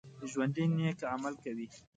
[0.31, 1.67] ژوندي نیک عمل کوي